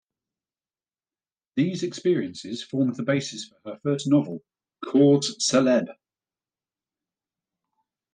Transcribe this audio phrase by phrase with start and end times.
[1.55, 4.41] These experiences formed the basis for her first novel,
[4.83, 5.93] "Cause Celeb".